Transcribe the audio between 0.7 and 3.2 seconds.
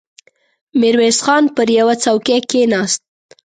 ميرويس خان پر يوه څوکۍ کېناست.